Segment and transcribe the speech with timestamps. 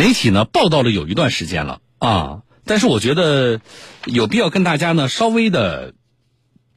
[0.00, 3.60] 媒体呢报道了有一段时间了啊，但是我觉得
[4.06, 5.92] 有必要跟大家呢稍微的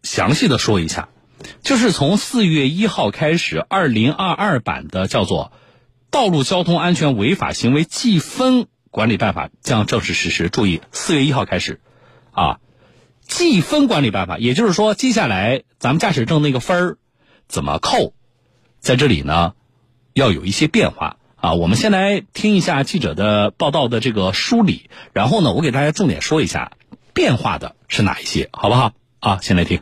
[0.02, 1.08] 详细的说一下，
[1.62, 5.54] 就是从四月一号开始，二零二二版的叫做
[6.12, 10.50] 《道路交通安全违法行为记分管理办法》将正式实施。
[10.50, 11.80] 注意，四月一号开始
[12.32, 12.60] 啊，
[13.26, 16.98] 记分管理办法，也就是说，接下来咱们驾驶证那个分儿
[17.48, 18.14] 怎么扣，
[18.82, 19.54] 在这里呢
[20.12, 21.16] 要有一些变化。
[21.44, 26.72] 啊，我们先来听一下记者的报道的这个梳理，然后呢，我给大家重点说一下
[27.14, 28.94] 变化的是哪一些，好不好？
[29.20, 29.82] 啊，先来听。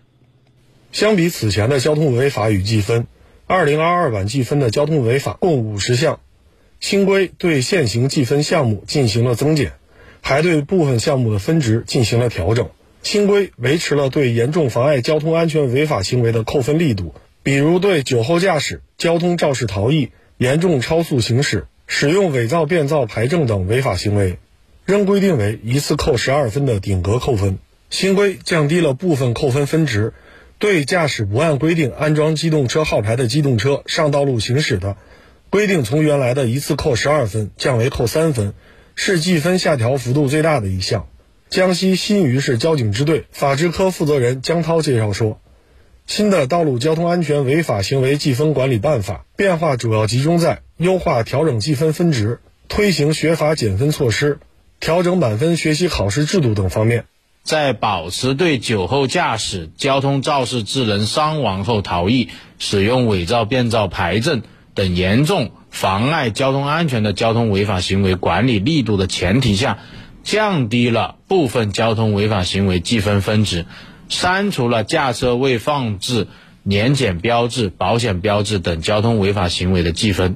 [0.91, 3.05] 相比此前的交通违法与记分，
[3.45, 6.19] 二零二二版记分的交通违法共五十项，
[6.79, 9.73] 新规对现行记分项目进行了增减，
[10.21, 12.71] 还对部分项目的分值进行了调整。
[13.03, 20.09] 新规维持了对严重妨碍交通安全违法行为的扣分力度，比如对酒后驾驶、交通肇事逃逸。
[20.41, 24.39] 严重超速行驶、使用伪造变造牌证等违法行为，
[24.85, 27.59] 仍规定为一次扣十二分的顶格扣分。
[27.91, 30.13] 新规降低了部分扣分分值，
[30.57, 34.97] 对驾驶不按规定安装机动车号牌的机动车上道路行驶的，
[35.51, 38.55] 规定从原来的一次扣十二分降为扣三分，
[38.95, 41.05] 是记分下调幅度最大的一项。
[41.51, 45.39] 江西新余市交警支队法制科负责人江涛介绍说。
[46.07, 54.39] 新的道路交通安全违法行为记分管理办法变化主要集中在优化调整记分分值、推行学法减分措施、
[54.79, 57.05] 调整满分学习考试制度等方面。
[57.43, 62.29] 在保持对酒后驾驶、交通肇事致人伤亡后逃逸、
[62.59, 64.43] 使用伪造变造牌证
[64.75, 69.79] 等严重妨碍交通安全的交通违法行为管理力度的前提下，
[70.23, 73.65] 降低了部分交通违法行为记分分值。
[74.11, 76.27] 删除了驾车未放置
[76.63, 80.35] 年检标志、保险标志等交通违法行为的记分，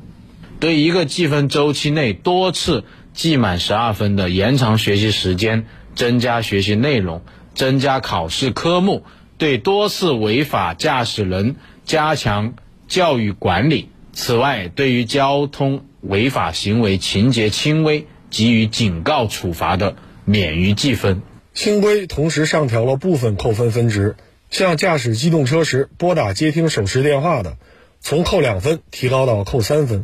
[0.62, 7.22] 对一个记分周期内多次记满十二分的，延长学习时间、增加学习内容、
[7.53, 9.03] 增加考试科目；
[9.38, 12.53] 对多次违法驾驶人加强
[12.88, 13.90] 教育管理。
[14.13, 21.22] 此外，对于交通违法行为情节轻微给予警告处罚的，免于记分。
[21.56, 24.18] 新规同时上调了部分扣分分值，
[24.52, 27.56] 像驾驶机动车时拨打接听手持电话的，
[28.02, 30.04] 从扣两分提高到扣三分。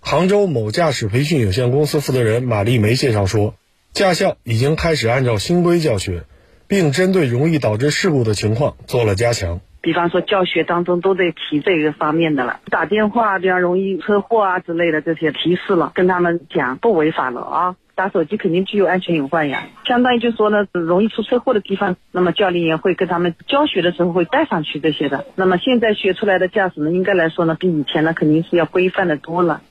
[0.00, 3.54] 杭州某驾驶培训有限公司负责人马丽梅介绍说，
[3.92, 6.24] 驾校已经开始按照新规教学，
[6.66, 9.60] 并针对容易导致事故的情况做了加强。
[9.86, 17.76] 比方说教学当中都得提这个方面的了，打电话比较容易车祸啊之类的这些提示了，跟他们讲不违法了啊。
[17.94, 25.24] 打手机肯定具有安全隐患呀，相当于就说呢，容易出车祸的地方，那么教练员会跟他们教学的时候会带上去这些的。
[25.36, 29.62] 那么现在学出来的驾驶呢，应该来说呢，比以前呢肯定是要规范的多了。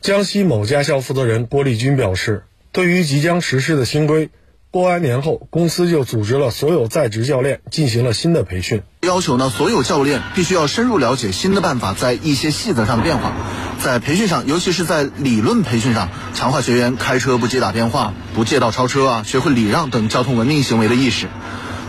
[0.00, 2.42] 江西某驾校负责人郭丽军表示，
[2.72, 4.30] 对于即将实施的新规。
[4.72, 13.32] 过完年后，公司就组织了所有在职教练进行了新的培训，要求呢，所有教练必须要深入了解新的办法在一些细则上的变化，
[13.82, 21.26] 在培训上，尤其是在理论培训上，强化学员开车不接打电话、不借道超车啊，学会礼让等交通文明行为的意识。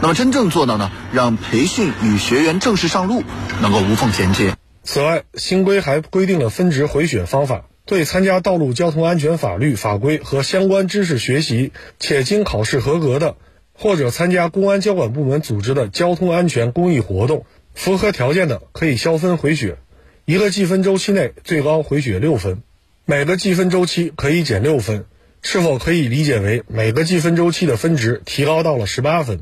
[0.02, 3.22] 那么，真正做到呢，让培训与学员正式上路
[3.62, 4.56] 能够无缝衔接。
[4.84, 7.66] 此外，新规还规定了分值回血方法。
[7.86, 13.36] 对参加道路交通安全法律法规和相关知识学习且经考试合格的，
[13.74, 19.78] 或者参加公安交管部门组织的交通安全公益活动，符合条件的可以消分回血，
[20.26, 22.62] 一个记分周期内最高回血六分，
[23.06, 25.06] 每个记分周期可以减六分，
[25.42, 29.42] 是否可以理解为每个记分周期的分值提高到了十八分？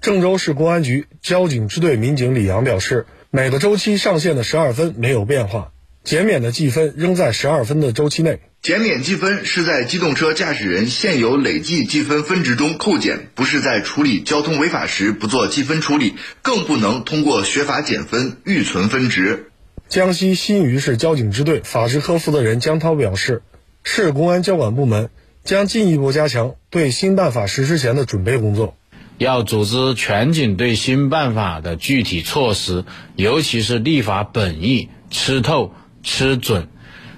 [0.00, 5.72] 郑州市公安局交警支队民警李阳表示，每个周期上限的十二分没有变化。
[6.02, 8.40] 减免的记分仍在十二分的周期内。
[8.62, 19.50] 减免记分是在机动车驾驶人现有累计记分分值中扣减，不是在处理交通违法时不做记分处理，更不能通过学法减分预存分值。
[19.88, 23.42] 江西新余市交警支队法制科负责人江涛表示，
[23.82, 25.10] 市公安交管部门
[25.44, 28.76] 将进一步加强对新办法实施前的准备工作，
[29.18, 32.84] 要组织全警对新办法的具体措施，
[33.16, 35.74] 尤其是立法本意吃透。
[36.02, 36.68] 吃准，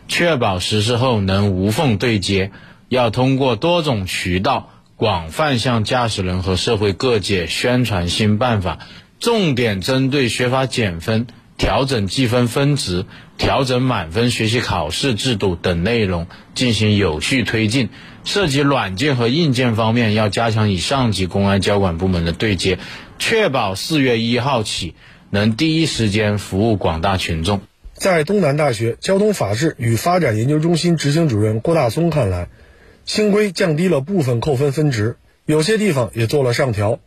[0.09, 2.51] 确保实施后能无缝对接。
[2.89, 8.81] 要通过多种渠道，广泛向驾驶人和社会各界宣传新办法，
[9.19, 11.27] 重点针对学法减分、
[11.57, 13.07] 调整计分分值、
[13.39, 17.89] 调整满分学习考试制度等内容进行有序推进。
[18.25, 22.79] 涉及软件和硬件方面，要加强与上级公安交管部门的对接，
[23.19, 24.95] 确保四月一号起
[25.31, 27.63] 能第一时间服务广大群众。
[28.03, 32.49] 在东南大学交通法治与发展研究中心执行主任郭大松看来，
[33.05, 36.99] 新规降低了部分扣分分值，有些地方也做了上调，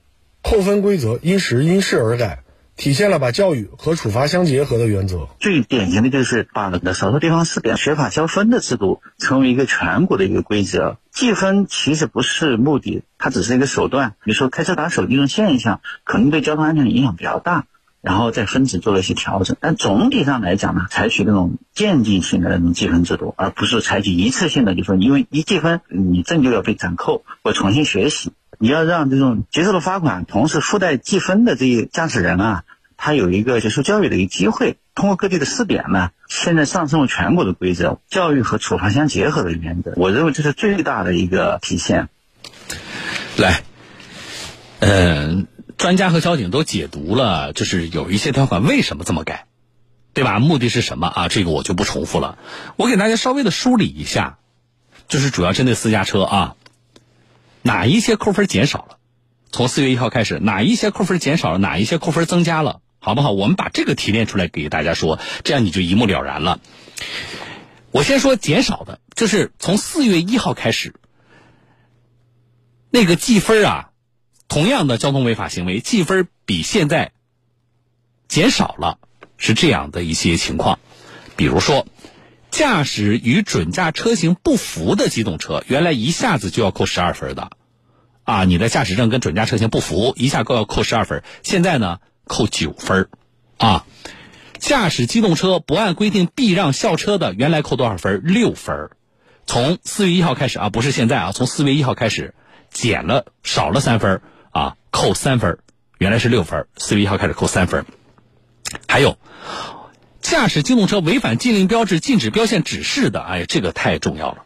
[0.42, 2.44] 扣分规则因时因势而改。
[2.78, 5.28] 体现了把教育和处罚相结合的原则。
[5.38, 10.98] 最典型的就是把那个少数地方试点学法交分的制度成为一个全国的一个规则。
[11.12, 14.16] 计分其实不是目的，它只是一个手段。
[14.24, 17.66] 比如说开车打手这种现象，可能对交通安全影响比较大，
[18.06, 19.58] 然后在分值做了一些调整。
[19.60, 28.32] 但总体上来讲呢，采取那种渐进性的那种计分制度，而不是采取一次性的，就说因为一计分你证就要被暂扣或重新学习。
[28.58, 32.64] 你要让这种接受了罚款，同时附带记分的这些驾驶人啊，
[32.96, 34.78] 他有一个接受教育的一个机会。
[34.94, 42.08] 通过各地的试点呢，现在上升为全国的规则，教育和处罚相结合的原则，我认为这是最大的一个体现。
[43.36, 43.62] 来，
[44.80, 49.48] 嗯，专家和交警都解读了，就是有一些条款为什么这么改，
[50.14, 50.40] 对吧？
[50.40, 51.28] 目的是什么啊？
[51.28, 52.38] 这个我就不重复了。
[52.78, 54.38] 我给大家稍微的梳理一下，
[55.08, 56.56] 就是主要针对私家车啊。
[57.62, 58.98] 哪一些扣分减少了？
[59.52, 61.58] 从四月一号开始，哪一些扣分减少了？
[61.58, 62.82] 哪一些扣分增加了？
[63.00, 63.32] 好不好？
[63.32, 66.60] 我们把这个提炼出来给大家说，这样你就一目了然了。
[67.92, 70.96] 我先说减少的，就是从四月一号开始，
[72.90, 73.90] 那个记分啊，
[74.48, 77.12] 同样的交通违法行为记分比现在
[78.28, 79.00] 减少了，
[79.38, 80.80] 是这样的一些情况，
[81.36, 81.86] 比如说。
[82.52, 87.52] 驾驶与准驾车型不符的机动车，原来一下子就要扣十二分的，
[88.24, 91.22] 啊，你的驾驶证跟准驾车型不符，一下够要扣十二分。
[91.44, 93.10] 现在呢，扣九分，
[93.58, 93.86] 啊，
[94.58, 98.24] 驾驶机动车不按规定避让校车的，原来扣多少分？
[98.24, 98.90] 六分。
[99.46, 102.36] 从四月一号开始啊，不是现在啊，从四月一号开始
[102.72, 104.22] 减了少了三分
[104.56, 105.60] 啊，扣三分，
[105.98, 107.86] 原来是六分，四月一号开始扣三分。
[108.88, 109.18] 还有。
[110.22, 114.44] 驾驶机动车违反禁令标志、禁止标线指示的，哎，这个太重要了，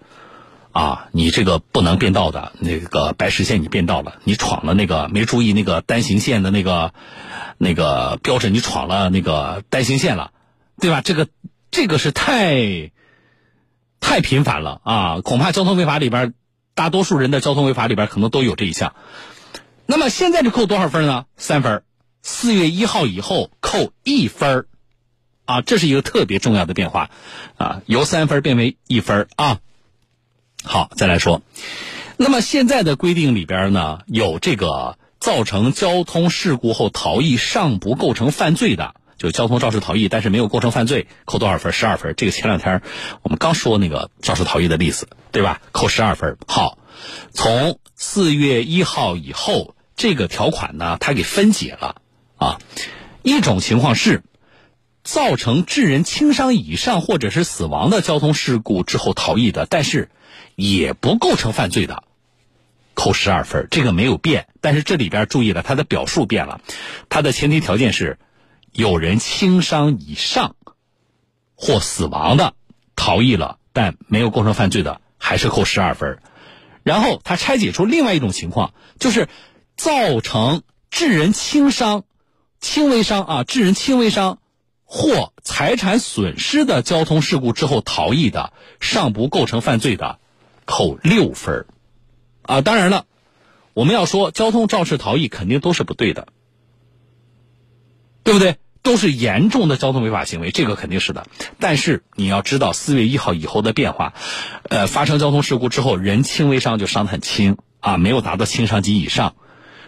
[0.74, 6.94] 啊，你这个不能变道的，那个白实线你变道了，你闯了那个没注意那个单行线的那个
[7.58, 10.32] 那个标志，你闯了那个单行线了，
[10.82, 11.00] 对吧？
[11.00, 11.30] 这个
[11.72, 12.92] 这个是太
[14.02, 16.34] 太频繁了啊，恐怕交通违法里边
[16.76, 18.96] 大多数人的交通违法里边可能都有这一项。
[19.92, 21.26] 那么现在就扣多少分呢？
[21.36, 21.82] 三分，
[22.22, 24.68] 四月一号以后扣一分
[25.46, 27.10] 啊，这是一个特别重要的变化，
[27.58, 29.58] 啊，由三分变为一分啊。
[30.64, 31.42] 好，再来说，
[32.18, 41.74] 那么现在的规定里边呢，有这个造成交通事故后逃逸尚不构成犯罪的，就交通肇事逃逸，但是没有构成犯罪，扣多少分？
[41.74, 42.14] 十二分。
[42.16, 42.84] 这个前两天
[43.24, 45.60] 我们刚说那个肇事逃逸的例子，对吧？
[45.72, 46.38] 扣十二分。
[46.46, 46.78] 好，
[47.32, 52.02] 从四月一号以后，这个条款呢，它给分解了
[52.38, 52.58] 啊。
[53.22, 54.24] 一种情况是。
[55.02, 60.12] 造成致人轻伤以上或者是死亡的交通事故之后逃逸的，但是
[60.56, 62.04] 也不构成犯罪的，
[62.94, 64.50] 扣十二分，这个没有变。
[64.62, 66.62] 但是这里边注意了，它的表述变了，
[67.08, 68.20] 它的前提条件是
[68.72, 70.56] 有人轻伤以上
[71.56, 72.54] 或死亡的
[72.96, 76.20] 逃逸了，但没有构成犯罪的，还是扣十二分。
[76.84, 79.28] 然后他拆解出另外一种情况，就是
[79.80, 82.04] 造成致人轻伤、
[82.60, 84.40] 轻微伤啊，致人轻微伤。
[84.84, 90.20] 或财产损失的交通事故之后逃逸的，尚不构成犯罪的，
[90.66, 91.66] 扣六分
[92.42, 93.06] 啊，当然了，
[93.74, 96.28] 我们要说交通肇事逃逸肯定都是不对的，
[98.24, 98.58] 对不对？
[98.82, 101.28] 都是严重的交通违法行为，这个肯定是的。
[101.60, 104.14] 但是你要知道，四月一号以后的变化，
[104.64, 109.36] 呃，发生交通事故之后，人轻微伤就伤得很轻啊，没有达到轻伤级以上，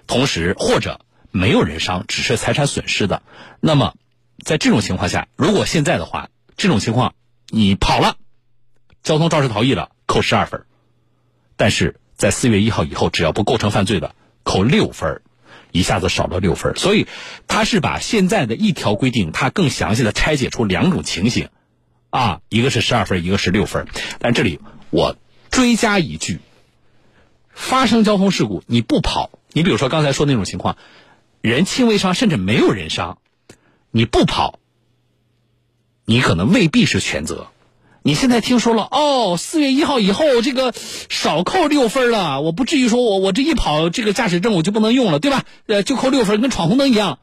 [0.07, 3.21] 同时或者没有人伤，只是财产损失的，
[3.59, 3.95] 那么。
[4.43, 7.13] 在这种情况下，如果现在的话，这种情况
[7.49, 8.15] 你跑了，
[9.03, 10.61] 交通肇事逃逸了，扣十二分；
[11.57, 15.21] 但是在四月一号以后，只要不构成犯罪的，扣六分，
[15.71, 16.73] 一下子少了六分。
[16.75, 17.05] 所以
[17.47, 21.49] 他是把现在的一条规定，他更详细的拆解出两种情形，
[22.09, 23.87] 啊，一个是十二分，一个是六分。
[24.17, 25.17] 但这里我
[25.51, 26.39] 追加一句：
[27.53, 30.77] 发生交通事故你不跑，你比如说刚才说那种情况，
[31.41, 33.17] 人轻微伤，甚至没有人伤。
[33.91, 34.59] 你不跑，
[36.05, 37.47] 你可能未必是全责。
[38.03, 45.45] 你现在听说了哦，四月一号以后这个少扣六分了，我不至于说我我这一跑这个驾驶证我就不能用了，对吧？
[45.67, 47.19] 呃，就扣六分，跟闯红灯一样。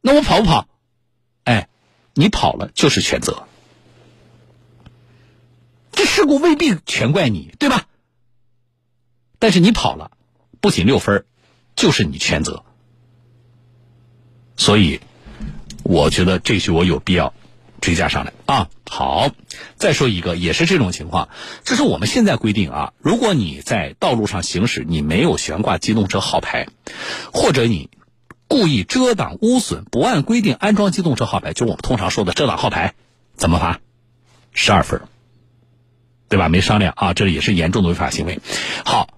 [0.00, 0.68] 那我跑不跑？
[1.44, 1.68] 哎，
[2.14, 3.44] 你跑了就是全责。
[5.90, 7.86] 这事故未必全怪你，对吧？
[9.40, 10.12] 但是你跑了，
[10.60, 11.24] 不仅六分，
[11.76, 12.64] 就是你全责。
[14.56, 15.00] 所以，
[15.82, 17.32] 我觉得这句我有必要
[17.80, 18.68] 追加上来啊。
[18.90, 19.30] 好，
[19.76, 21.28] 再说一个，也是这种情况，
[21.62, 26.68] 这是我们现在规定啊，如果你在道路上行驶，你没有悬挂机动车号牌，
[27.32, 27.90] 或者你
[28.48, 32.94] 故意遮挡污损，不按规定安装机动车号牌，就是我们通常说的遮挡号牌，
[33.36, 33.80] 怎么罚？
[34.52, 35.02] 十二分，
[36.28, 36.48] 对吧？
[36.48, 38.40] 没商量啊，这也是严重的违法行为。
[38.84, 39.17] 好，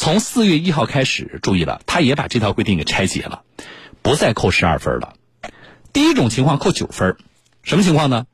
[0.00, 3.42] 从四月一号开始，注意了，他也把这条规定给拆解了，
[4.00, 5.12] 不再扣十二分了。
[5.92, 7.18] 第一种情况扣九分，
[7.62, 8.26] 什么情况呢？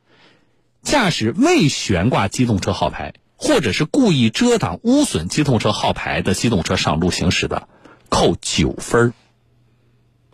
[0.84, 7.66] 驾驶未悬挂机动车号牌，或者是故意遮挡污损机动车号牌的机动车上路行驶的，
[8.10, 9.12] 扣九分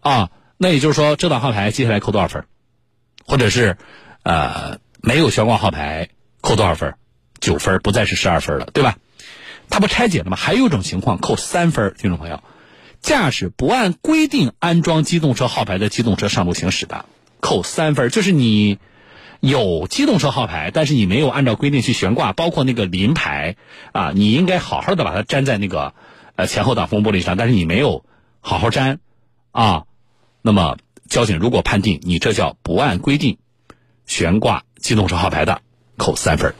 [0.03, 2.45] 啊，那也就是说，遮挡号牌接下来扣多少分？
[3.25, 3.79] 或者是，
[4.23, 6.11] 呃，没有悬挂号牌
[6.43, 6.95] 扣多少分？
[7.41, 8.99] 九分，不再是十二分了，对吧？
[9.73, 10.37] 他不拆解了吗？
[10.37, 12.45] 还有一种情况扣三分，听众朋友，
[13.01, 17.07] 驾驶不按规定安装机动车号牌的机动车上路行驶的，
[17.41, 18.79] 扣三分，就是你。
[19.45, 23.57] 有机动车号牌，但是你没有按照规定去悬挂，包括那个临牌
[23.91, 25.95] 啊，你应该好好的把它粘在那个
[26.37, 28.05] 呃前后挡风玻璃上，但是你没有
[28.39, 29.01] 好好粘
[29.51, 29.83] 啊，
[30.43, 30.77] 那么
[31.09, 33.39] 交警如果判定你这叫不按规定
[34.07, 35.61] 悬挂机动车号牌的，
[35.97, 36.55] 扣三分。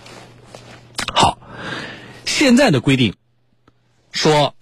[2.33, 3.15] 现在的规定
[4.11, 4.57] 说，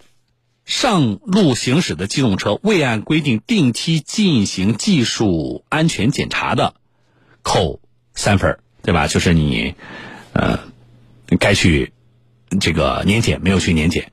[0.65, 6.75] 上路行驶的机动车未按规定定期进行技术安全检查的，
[7.43, 7.79] 扣。
[8.13, 9.07] 三分对吧？
[9.07, 9.73] 就是你，
[10.33, 10.59] 呃，
[11.39, 11.93] 该去
[12.59, 14.11] 这个年检没有去年检。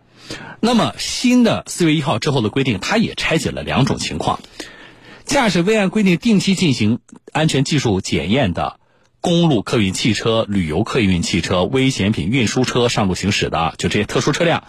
[0.61, 4.38] 那么新的四月一号之后的规定，它也拆解了两种情况：
[5.25, 7.00] 驾驶未按规定定期进行
[7.33, 8.79] 安全技术检验的
[9.28, 14.64] 公路客运汽车、旅游客运汽车、危险品运输车上路行驶的，就这些特殊车辆，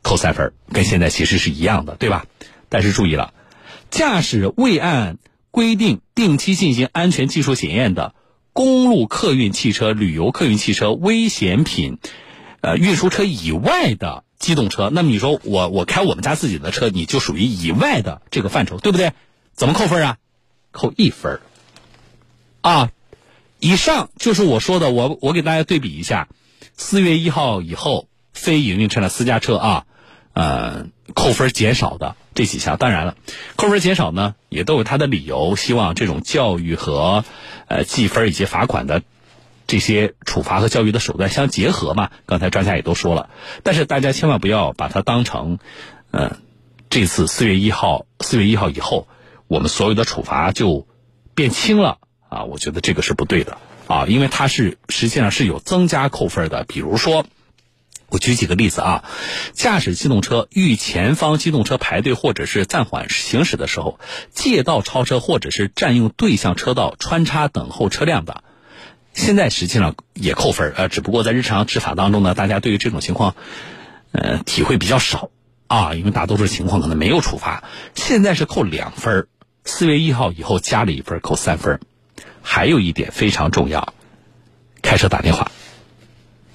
[0.00, 2.24] 扣三分，跟现在其实是一样的，对吧？
[2.70, 3.34] 但是注意了，
[3.90, 5.18] 驾驶未按。
[5.50, 8.16] 规定定期进行安全技术检验的
[8.52, 11.98] 公路客运汽车、旅游客运汽车、危险品，
[12.60, 19.12] 呃运输车以外的机动车，那么你说我我开我们家自己的车，你就属于以外的这个范畴，对不对？
[19.52, 20.16] 怎么扣分啊？
[20.72, 21.38] 扣一分
[22.62, 22.90] 啊！
[23.64, 26.28] 以上就是我说的，我我给大家对比一下，
[26.76, 29.86] 四月一号以后非营运车辆私家车啊，
[30.34, 32.14] 呃，扣分减少的。
[32.34, 33.16] 这几项，当然了，
[33.56, 35.56] 扣分减少呢，也都有它的理由。
[35.56, 37.24] 希望这种教育和
[37.66, 39.02] 呃记分以及罚款的
[39.66, 42.10] 这些处罚和教育的手段相结合嘛。
[42.26, 43.30] 刚才专家也都说了，
[43.62, 45.58] 但是大家千万不要把它当成，
[46.10, 46.36] 呃，
[46.90, 49.08] 这次四月一号，四月一号以后，
[49.48, 50.86] 我们所有的处罚就
[51.34, 51.96] 变轻了
[52.34, 52.44] 啊！
[52.44, 57.24] 我觉得这个是不对的啊，因为它是实际上是有增加扣分的，比如说。
[58.10, 59.04] 我举几个例子啊，
[59.54, 63.98] 驾驶机动车遇前方机动车排队或者是暂缓行驶的时候，
[64.30, 68.44] 借道超车或者是占用对向车道穿插等候车辆的，
[69.14, 73.34] 现在实际上也扣分呃，只不过在日常执法当中呢，大家对于这种情况，
[74.12, 75.30] 呃，体会比较少
[75.66, 77.64] 啊，因为大多数情况可能没有处罚。
[77.96, 79.26] 现在是扣两分
[79.64, 81.80] 四月一号以后加了一分，扣三分
[82.44, 83.94] 还有一点非常重要，
[84.82, 85.50] 开车打电话，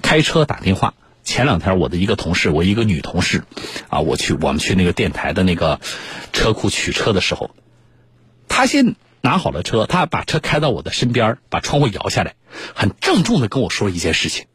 [0.04, 0.94] 开车打电话。
[1.24, 3.44] 前两天我的一个同事，我一个女同事，
[3.90, 5.80] 啊，我去我们去那个电台的那个
[6.32, 7.52] 车库取车的时候，
[8.48, 12.36] 她先拿好了车，她把车开到我的身边，把窗户摇下来，
[12.74, 14.46] 很郑重的跟我说一件事情：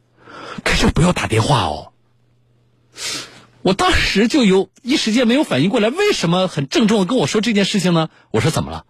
[0.65, 1.93] 开车不要打电话哦。
[3.63, 8.09] 我当时就有一时间没有反应过来，为什么很郑重的跟我说这件事情呢？
[8.31, 8.85] 我说怎么了？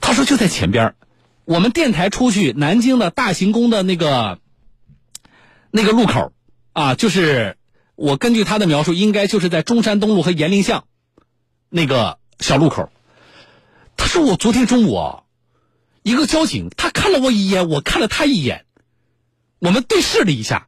[0.00, 0.94] 他说就在前边，
[1.44, 4.38] 我们电台出去南京的大行宫的那个
[5.70, 6.32] 那个路口。
[6.72, 7.56] 啊，就是
[7.94, 10.88] 我根据他的描述，应该就是在中山东路和延陵巷
[11.68, 12.90] 那个小路口。
[13.96, 15.22] 他说我昨天中午，
[16.02, 18.64] 一个交警他看了我一眼，我看了他一眼，
[19.60, 20.66] 我们对视了一下，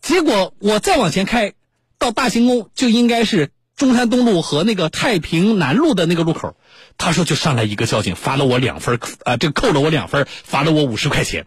[0.00, 1.54] 结果我再往前开
[1.98, 6.56] 到大行宫，就应该是中山东路和那个太平南路的那个路口。
[6.98, 11.46] 他说就上来一个交警，罚了我两分，啊，这扣了我两分，罚了我五十块钱。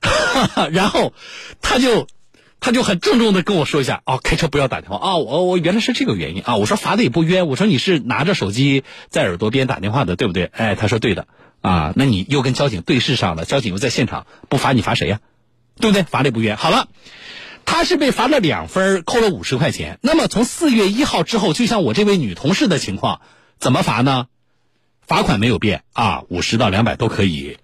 [0.72, 1.12] 然后
[1.60, 2.06] 他就。
[2.60, 5.16] 他就很郑重的跟我说一下，哦，开车不要打电话啊！
[5.18, 6.56] 我我原来是这个原因啊！
[6.56, 10.46] 我说罚的也不冤，我说你是拿着手机在耳朵边打电话的，对不对？
[10.46, 11.26] 哎，他说对的
[11.60, 11.92] 啊。
[11.94, 15.20] 那你又跟交警对视上了，交警又在现场，不罚你罚谁呀？
[15.78, 16.04] 对不对？
[16.04, 16.56] 罚的也不冤。
[16.56, 16.88] 好了，
[17.64, 19.98] 他是被罚了两分，扣了五十块钱。
[20.02, 23.20] 那么从四月一号之后，就像我这位女同事的情况，
[23.58, 24.26] 怎么罚呢？
[25.06, 27.58] 罚款没有变啊，五十到两百都可以，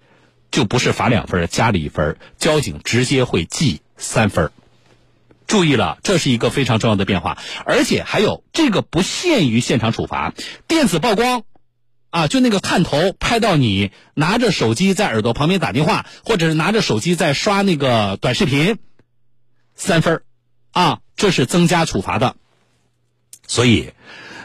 [0.51, 4.51] 就不是罚两分，加了一分，交警直接会记三分。
[5.47, 10.33] 注意了，这是一个非常重要的变化，而且还有这个不限于现场处罚，
[10.67, 11.43] 电子曝光
[12.09, 18.77] 啊，就那个探头拍到你拿着手机在耳朵旁边打电话，或者是拿着手机在刷那个短视频，
[19.75, 20.21] 三分
[20.71, 22.35] 啊，这是增加处罚的。
[23.47, 23.93] 所以，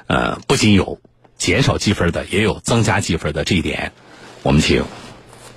[0.07, 1.01] 呃，不仅有
[1.37, 3.93] 减少积分的，也有增加积分的这一点，
[4.43, 4.85] 我们请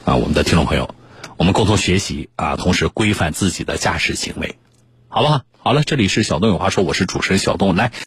[0.06, 0.94] 啊我们的听众朋友，
[1.38, 4.58] 我们共同学习啊，同时规范自己的驾驶行为，
[5.08, 5.42] 好不好？
[5.62, 7.92] 好了，这里是小东有话说，我是主持人小东，来。